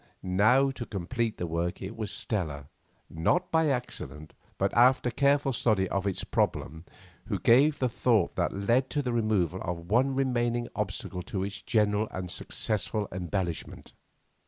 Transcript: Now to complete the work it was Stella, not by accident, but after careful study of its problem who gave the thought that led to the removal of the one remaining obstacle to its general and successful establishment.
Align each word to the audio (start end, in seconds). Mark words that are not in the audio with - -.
Now 0.23 0.71
to 0.71 0.85
complete 0.87 1.37
the 1.37 1.45
work 1.45 1.79
it 1.79 1.95
was 1.95 2.09
Stella, 2.09 2.69
not 3.07 3.51
by 3.51 3.67
accident, 3.69 4.33
but 4.57 4.73
after 4.73 5.11
careful 5.11 5.53
study 5.53 5.87
of 5.89 6.07
its 6.07 6.23
problem 6.23 6.85
who 7.27 7.37
gave 7.37 7.77
the 7.77 7.87
thought 7.87 8.33
that 8.33 8.51
led 8.51 8.89
to 8.89 9.03
the 9.03 9.13
removal 9.13 9.61
of 9.61 9.75
the 9.77 9.83
one 9.83 10.15
remaining 10.15 10.67
obstacle 10.75 11.21
to 11.29 11.43
its 11.43 11.61
general 11.61 12.07
and 12.09 12.31
successful 12.31 13.07
establishment. 13.11 13.93